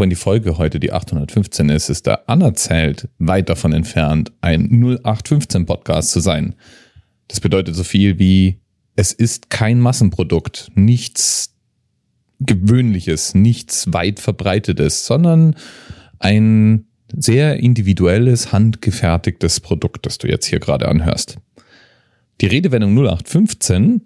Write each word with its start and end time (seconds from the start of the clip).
wenn 0.00 0.10
die 0.10 0.16
Folge 0.16 0.58
heute 0.58 0.80
die 0.80 0.92
815 0.92 1.68
ist, 1.68 1.90
ist 1.90 2.06
der 2.06 2.28
anerzählt 2.28 3.08
weit 3.18 3.48
davon 3.48 3.72
entfernt, 3.72 4.32
ein 4.40 4.62
0815 4.70 5.66
Podcast 5.66 6.10
zu 6.10 6.20
sein. 6.20 6.54
Das 7.28 7.40
bedeutet 7.40 7.76
so 7.76 7.84
viel 7.84 8.18
wie, 8.18 8.60
es 8.96 9.12
ist 9.12 9.50
kein 9.50 9.78
Massenprodukt, 9.78 10.70
nichts 10.74 11.54
Gewöhnliches, 12.40 13.34
nichts 13.34 13.92
weit 13.92 14.18
verbreitetes, 14.18 15.06
sondern 15.06 15.54
ein 16.18 16.86
sehr 17.14 17.58
individuelles, 17.58 18.52
handgefertigtes 18.52 19.60
Produkt, 19.60 20.06
das 20.06 20.18
du 20.18 20.26
jetzt 20.26 20.46
hier 20.46 20.60
gerade 20.60 20.88
anhörst. 20.88 21.36
Die 22.40 22.46
Redewendung 22.46 22.96
0815 22.96 24.02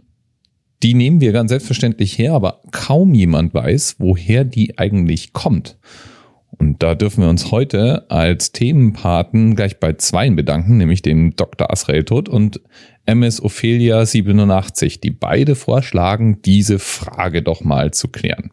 die 0.85 0.93
nehmen 0.93 1.23
wir 1.23 1.33
ganz 1.33 1.49
selbstverständlich 1.49 2.19
her, 2.19 2.35
aber 2.35 2.61
kaum 2.71 3.15
jemand 3.15 3.55
weiß, 3.55 3.97
woher 4.01 4.45
die 4.45 4.79
eigentlich 4.79 5.33
kommt. 5.33 5.79
Und 6.51 6.83
da 6.83 6.95
dürfen 6.95 7.23
wir 7.23 7.31
uns 7.31 7.51
heute 7.51 8.11
als 8.11 8.53
Themenpaten 8.53 9.57
gleich 9.57 9.81
bei 9.81 9.95
zweien 9.95 10.37
bedanken, 10.37 10.77
nämlich 10.77 11.01
dem 11.01 11.37
Dr. 11.37 11.73
Asrael 11.73 12.05
Tod 12.05 12.29
und 12.29 12.61
MS 13.07 13.41
Ophelia 13.41 14.05
87, 14.05 15.01
die 15.01 15.11
beide 15.11 15.55
vorschlagen, 15.55 16.43
diese 16.45 16.79
Frage 16.79 17.43
doch 17.43 17.65
mal 17.65 17.93
zu 17.93 18.09
klären. 18.09 18.51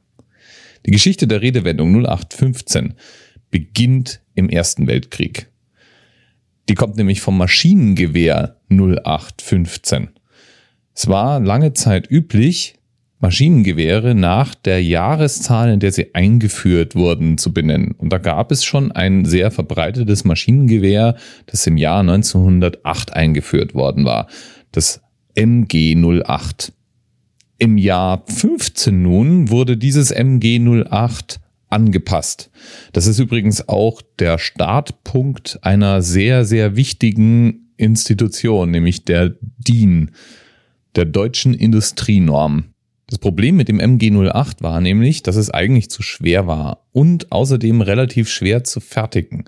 Die 0.85 0.91
Geschichte 0.91 1.27
der 1.27 1.41
Redewendung 1.41 1.93
0815 1.93 2.93
beginnt 3.49 4.21
im 4.35 4.47
Ersten 4.47 4.87
Weltkrieg. 4.87 5.47
Die 6.69 6.75
kommt 6.75 6.95
nämlich 6.95 7.19
vom 7.19 7.37
Maschinengewehr 7.37 8.55
0815. 8.69 10.11
Es 10.93 11.07
war 11.07 11.39
lange 11.39 11.73
Zeit 11.73 12.09
üblich, 12.09 12.75
Maschinengewehre 13.21 14.15
nach 14.15 14.55
der 14.55 14.83
Jahreszahl, 14.83 15.71
in 15.71 15.79
der 15.79 15.91
sie 15.91 16.15
eingeführt 16.15 16.95
wurden, 16.95 17.37
zu 17.37 17.53
benennen. 17.53 17.91
Und 17.91 18.11
da 18.11 18.17
gab 18.17 18.51
es 18.51 18.63
schon 18.63 18.91
ein 18.91 19.25
sehr 19.25 19.51
verbreitetes 19.51 20.25
Maschinengewehr, 20.25 21.15
das 21.45 21.67
im 21.67 21.77
Jahr 21.77 21.99
1908 21.99 23.13
eingeführt 23.13 23.75
worden 23.75 24.05
war. 24.05 24.27
Das 24.71 25.01
MG08. 25.35 26.71
Im 27.59 27.77
Jahr 27.77 28.23
15 28.25 29.03
nun 29.03 29.49
wurde 29.49 29.77
dieses 29.77 30.13
MG08 30.13 31.37
angepasst. 31.69 32.49
Das 32.91 33.05
ist 33.05 33.19
übrigens 33.19 33.69
auch 33.69 34.01
der 34.17 34.39
Startpunkt 34.39 35.59
einer 35.61 36.01
sehr, 36.01 36.43
sehr 36.43 36.75
wichtigen 36.75 37.71
Institution, 37.77 38.71
nämlich 38.71 39.05
der 39.05 39.35
DIN 39.59 40.11
der 40.95 41.05
deutschen 41.05 41.53
Industrienorm. 41.53 42.65
Das 43.07 43.19
Problem 43.19 43.57
mit 43.57 43.67
dem 43.67 43.79
MG08 43.79 44.61
war 44.61 44.79
nämlich, 44.79 45.21
dass 45.21 45.35
es 45.35 45.49
eigentlich 45.49 45.89
zu 45.89 46.01
schwer 46.01 46.47
war 46.47 46.85
und 46.93 47.31
außerdem 47.31 47.81
relativ 47.81 48.29
schwer 48.29 48.63
zu 48.63 48.79
fertigen. 48.79 49.45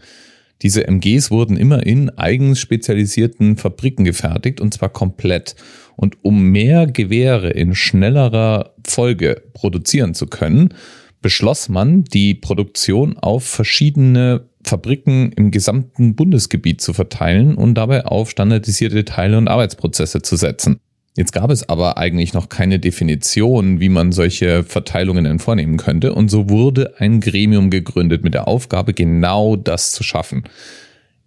Diese 0.61 0.87
MGs 0.87 1.31
wurden 1.31 1.57
immer 1.57 1.85
in 1.85 2.09
eigens 2.09 2.59
spezialisierten 2.59 3.57
Fabriken 3.57 4.05
gefertigt 4.05 4.61
und 4.61 4.73
zwar 4.73 4.89
komplett. 4.89 5.55
Und 5.95 6.23
um 6.23 6.49
mehr 6.49 6.87
Gewehre 6.87 7.49
in 7.49 7.75
schnellerer 7.75 8.73
Folge 8.85 9.43
produzieren 9.53 10.13
zu 10.13 10.27
können, 10.27 10.73
beschloss 11.21 11.69
man, 11.69 12.03
die 12.03 12.33
Produktion 12.33 13.17
auf 13.17 13.43
verschiedene 13.43 14.49
Fabriken 14.65 15.31
im 15.33 15.51
gesamten 15.51 16.15
Bundesgebiet 16.15 16.81
zu 16.81 16.93
verteilen 16.93 17.55
und 17.55 17.75
dabei 17.75 18.05
auf 18.05 18.29
standardisierte 18.29 19.05
Teile 19.05 19.37
und 19.37 19.47
Arbeitsprozesse 19.47 20.21
zu 20.21 20.35
setzen. 20.35 20.79
Jetzt 21.15 21.31
gab 21.31 21.51
es 21.51 21.69
aber 21.69 21.97
eigentlich 21.97 22.33
noch 22.33 22.49
keine 22.49 22.79
Definition, 22.79 23.79
wie 23.79 23.89
man 23.89 24.11
solche 24.11 24.63
Verteilungen 24.63 25.25
denn 25.25 25.39
vornehmen 25.39 25.77
könnte. 25.77 26.13
Und 26.13 26.29
so 26.29 26.49
wurde 26.49 26.95
ein 26.97 27.21
Gremium 27.21 27.69
gegründet 27.69 28.23
mit 28.23 28.33
der 28.33 28.47
Aufgabe, 28.47 28.93
genau 28.93 29.55
das 29.55 29.91
zu 29.91 30.03
schaffen. 30.03 30.43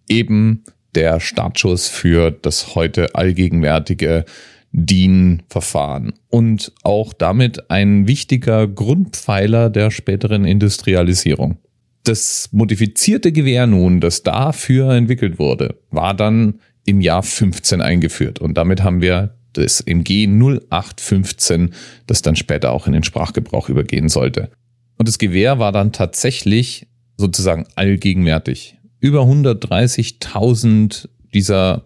Eben 0.09 0.65
der 0.97 1.21
Startschuss 1.21 1.89
für 1.89 2.33
das 2.33 2.75
heute 2.75 3.15
allgegenwärtige 3.15 4.25
DIN-Verfahren 4.73 6.15
und 6.29 6.73
auch 6.83 7.13
damit 7.13 7.71
ein 7.71 8.09
wichtiger 8.09 8.67
Grundpfeiler 8.67 9.71
der 9.71 9.91
späteren 9.91 10.45
Industrialisierung. 10.45 11.59
Das 12.05 12.51
modifizierte 12.53 13.33
Gewehr 13.33 13.67
nun, 13.67 14.01
das 14.01 14.23
dafür 14.23 14.93
entwickelt 14.93 15.39
wurde, 15.39 15.77
war 15.91 16.15
dann 16.15 16.61
im 16.85 17.01
Jahr 17.01 17.23
15 17.23 17.81
eingeführt 17.81 18.39
und 18.39 18.55
damit 18.55 18.83
haben 18.83 19.01
wir 19.01 19.36
das 19.57 19.81
MG 19.81 20.27
0815, 20.27 21.75
das 22.07 22.23
dann 22.23 22.37
später 22.37 22.73
auch 22.73 22.87
in 22.87 22.93
den 22.93 23.03
Sprachgebrauch 23.03 23.69
übergehen 23.69 24.09
sollte. 24.09 24.51
Und 24.99 25.09
das 25.09 25.19
Gewehr 25.19 25.59
war 25.59 25.73
dann 25.73 25.93
tatsächlich 25.93 26.87
sozusagen 27.17 27.67
allgegenwärtig. 27.75 28.77
Über 29.01 29.23
130.000 29.23 31.09
dieser 31.35 31.85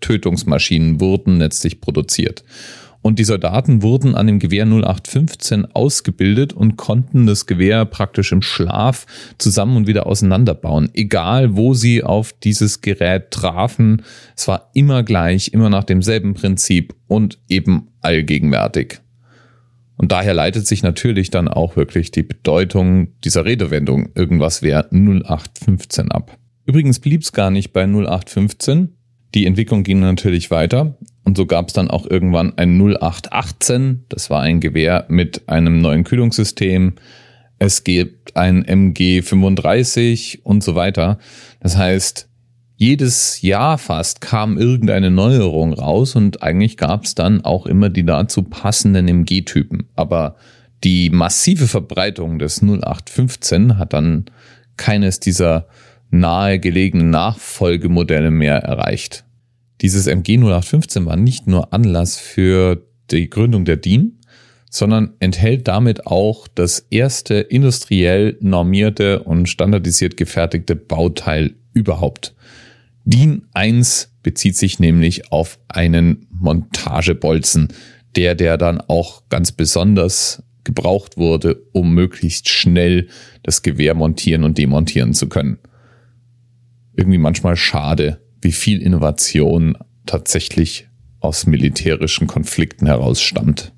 Tötungsmaschinen 0.00 1.00
wurden 1.00 1.38
letztlich 1.38 1.80
produziert. 1.80 2.44
Und 3.04 3.18
die 3.18 3.24
Soldaten 3.24 3.82
wurden 3.82 4.14
an 4.14 4.26
dem 4.26 4.38
Gewehr 4.38 4.64
0815 4.64 5.66
ausgebildet 5.74 6.54
und 6.54 6.76
konnten 6.76 7.26
das 7.26 7.44
Gewehr 7.44 7.84
praktisch 7.84 8.32
im 8.32 8.40
Schlaf 8.40 9.04
zusammen 9.36 9.76
und 9.76 9.86
wieder 9.86 10.06
auseinanderbauen. 10.06 10.88
Egal, 10.94 11.54
wo 11.54 11.74
sie 11.74 12.02
auf 12.02 12.32
dieses 12.32 12.80
Gerät 12.80 13.30
trafen, 13.30 14.00
es 14.34 14.48
war 14.48 14.70
immer 14.72 15.02
gleich, 15.02 15.48
immer 15.48 15.68
nach 15.68 15.84
demselben 15.84 16.32
Prinzip 16.32 16.94
und 17.06 17.38
eben 17.46 17.88
allgegenwärtig. 18.00 19.00
Und 19.98 20.10
daher 20.10 20.32
leitet 20.32 20.66
sich 20.66 20.82
natürlich 20.82 21.28
dann 21.28 21.48
auch 21.48 21.76
wirklich 21.76 22.10
die 22.10 22.22
Bedeutung 22.22 23.08
dieser 23.22 23.44
Redewendung 23.44 24.12
irgendwas 24.14 24.62
wäre 24.62 24.88
0815 24.92 26.10
ab. 26.10 26.38
Übrigens 26.64 27.00
blieb 27.00 27.20
es 27.20 27.32
gar 27.32 27.50
nicht 27.50 27.74
bei 27.74 27.82
0815. 27.82 28.94
Die 29.34 29.44
Entwicklung 29.44 29.82
ging 29.82 30.00
natürlich 30.00 30.50
weiter. 30.50 30.96
Und 31.34 31.38
so 31.38 31.46
gab 31.46 31.66
es 31.66 31.74
dann 31.74 31.90
auch 31.90 32.06
irgendwann 32.06 32.56
ein 32.58 32.80
0818. 32.80 34.04
Das 34.08 34.30
war 34.30 34.42
ein 34.42 34.60
Gewehr 34.60 35.04
mit 35.08 35.48
einem 35.48 35.80
neuen 35.80 36.04
Kühlungssystem. 36.04 36.92
Es 37.58 37.82
gibt 37.82 38.36
ein 38.36 38.64
MG 38.64 39.20
35 39.20 40.42
und 40.44 40.62
so 40.62 40.76
weiter. 40.76 41.18
Das 41.58 41.76
heißt, 41.76 42.28
jedes 42.76 43.42
Jahr 43.42 43.78
fast 43.78 44.20
kam 44.20 44.56
irgendeine 44.58 45.10
Neuerung 45.10 45.72
raus 45.72 46.14
und 46.14 46.44
eigentlich 46.44 46.76
gab 46.76 47.02
es 47.02 47.16
dann 47.16 47.44
auch 47.44 47.66
immer 47.66 47.90
die 47.90 48.06
dazu 48.06 48.44
passenden 48.44 49.08
MG-Typen. 49.08 49.88
Aber 49.96 50.36
die 50.84 51.10
massive 51.10 51.66
Verbreitung 51.66 52.38
des 52.38 52.62
0815 52.62 53.76
hat 53.76 53.92
dann 53.92 54.26
keines 54.76 55.18
dieser 55.18 55.66
nahegelegenen 56.12 57.10
Nachfolgemodelle 57.10 58.30
mehr 58.30 58.58
erreicht. 58.58 59.24
Dieses 59.84 60.06
MG 60.06 60.38
0815 60.38 61.04
war 61.04 61.16
nicht 61.16 61.46
nur 61.46 61.74
Anlass 61.74 62.16
für 62.16 62.86
die 63.10 63.28
Gründung 63.28 63.66
der 63.66 63.76
DIN, 63.76 64.18
sondern 64.70 65.12
enthält 65.18 65.68
damit 65.68 66.06
auch 66.06 66.48
das 66.48 66.86
erste 66.88 67.34
industriell 67.34 68.38
normierte 68.40 69.24
und 69.24 69.46
standardisiert 69.46 70.16
gefertigte 70.16 70.74
Bauteil 70.74 71.56
überhaupt. 71.74 72.34
DIN 73.04 73.44
1 73.52 74.10
bezieht 74.22 74.56
sich 74.56 74.78
nämlich 74.78 75.30
auf 75.30 75.58
einen 75.68 76.28
Montagebolzen, 76.30 77.68
der 78.16 78.34
der 78.34 78.56
dann 78.56 78.80
auch 78.80 79.24
ganz 79.28 79.52
besonders 79.52 80.42
gebraucht 80.64 81.18
wurde, 81.18 81.60
um 81.72 81.92
möglichst 81.92 82.48
schnell 82.48 83.08
das 83.42 83.60
Gewehr 83.60 83.92
montieren 83.92 84.44
und 84.44 84.56
demontieren 84.56 85.12
zu 85.12 85.28
können. 85.28 85.58
Irgendwie 86.96 87.18
manchmal 87.18 87.56
schade, 87.56 88.23
wie 88.44 88.52
viel 88.52 88.80
Innovation 88.80 89.76
tatsächlich 90.06 90.88
aus 91.20 91.46
militärischen 91.46 92.26
Konflikten 92.26 92.86
heraus 92.86 93.20
stammt. 93.20 93.72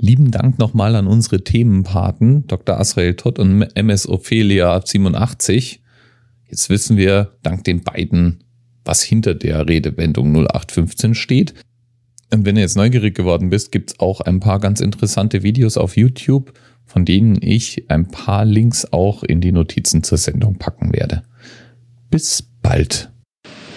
Lieben 0.00 0.30
Dank 0.30 0.58
nochmal 0.58 0.96
an 0.96 1.06
unsere 1.06 1.44
Themenpaten, 1.44 2.46
Dr. 2.46 2.78
Asrael 2.78 3.14
Todd 3.14 3.38
und 3.38 3.62
MS 3.62 4.08
Ophelia 4.08 4.80
87. 4.84 5.82
Jetzt 6.48 6.70
wissen 6.70 6.96
wir, 6.96 7.36
dank 7.42 7.64
den 7.64 7.82
beiden, 7.82 8.44
was 8.84 9.02
hinter 9.02 9.34
der 9.34 9.68
Redewendung 9.68 10.32
0815 10.32 11.14
steht. 11.14 11.54
Und 12.32 12.44
wenn 12.44 12.54
du 12.54 12.60
jetzt 12.60 12.76
neugierig 12.76 13.14
geworden 13.14 13.50
bist, 13.50 13.72
gibt's 13.72 14.00
auch 14.00 14.20
ein 14.20 14.40
paar 14.40 14.58
ganz 14.58 14.80
interessante 14.80 15.42
Videos 15.42 15.76
auf 15.76 15.96
YouTube, 15.96 16.52
von 16.84 17.04
denen 17.04 17.38
ich 17.40 17.90
ein 17.90 18.08
paar 18.08 18.44
Links 18.44 18.92
auch 18.92 19.22
in 19.22 19.40
die 19.40 19.52
Notizen 19.52 20.02
zur 20.02 20.18
Sendung 20.18 20.56
packen 20.56 20.92
werde. 20.92 21.22
Bis 22.10 22.42
bald. 22.60 23.12